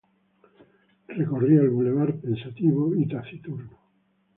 Recorría 1.09 1.61
el 1.61 1.69
bulevar 1.69 2.15
pensativo 2.15 2.95
y 2.95 3.07
taciturno 3.07 3.77